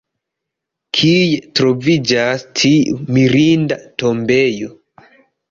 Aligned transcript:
Kie 0.99 1.35
troviĝas 1.59 2.47
tiu 2.63 2.99
mirinda 3.19 3.79
tombejo? 4.05 4.73